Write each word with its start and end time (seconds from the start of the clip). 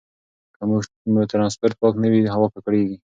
که 0.55 0.61
مو 1.13 1.21
ټرانسپورټ 1.31 1.73
پاک 1.81 1.93
نه 2.03 2.07
وي، 2.11 2.21
هوا 2.33 2.47
ککړېږي. 2.53 2.97